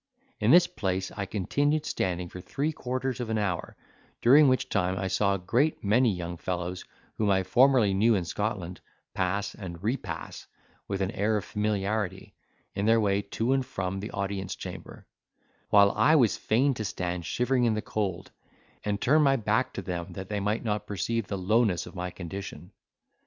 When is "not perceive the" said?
20.63-21.37